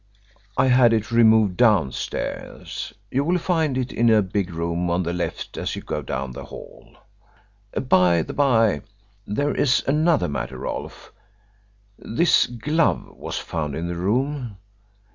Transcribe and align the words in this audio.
"I 0.57 0.65
had 0.65 0.93
it 0.93 1.11
removed 1.11 1.57
downstairs. 1.57 2.91
You 3.11 3.23
will 3.23 3.37
find 3.37 3.77
it 3.77 3.93
in 3.93 4.09
a 4.09 4.23
big 4.23 4.49
room 4.51 4.89
on 4.89 5.03
the 5.03 5.13
left 5.13 5.57
as 5.57 5.75
you 5.75 5.83
go 5.83 6.01
down 6.01 6.31
the 6.31 6.45
hall. 6.45 6.97
By 7.79 8.23
the 8.23 8.33
by, 8.33 8.81
there 9.27 9.53
is 9.53 9.83
another 9.85 10.27
matter, 10.27 10.57
Rolfe. 10.57 11.13
This 11.99 12.47
glove 12.47 13.09
was 13.15 13.37
found 13.37 13.75
in 13.75 13.87
the 13.87 13.95
room. 13.95 14.57